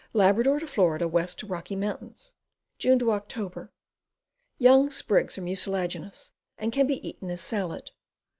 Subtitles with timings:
[0.13, 2.33] Labrador to Fla., west to Rocky Mts.
[2.79, 3.69] June Oct.
[4.57, 7.91] Young sprigs are mucilaginous and can be eaten as salad.